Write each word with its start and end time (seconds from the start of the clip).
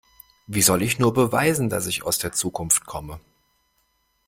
Wie 0.47 0.63
soll 0.63 0.81
ich 0.81 0.97
nur 0.97 1.13
beweisen, 1.13 1.69
dass 1.69 1.85
ich 1.85 2.01
aus 2.01 2.17
der 2.17 2.31
Zukunft 2.31 2.87
komme? 2.87 3.19